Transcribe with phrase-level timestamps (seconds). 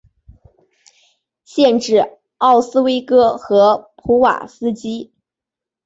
[1.43, 5.13] 县治奥斯威戈和普瓦斯基。